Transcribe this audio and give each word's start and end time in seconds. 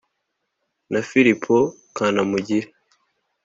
Na 0.91 0.99
Filipo 1.09 1.55
Kanamugire. 1.95 2.67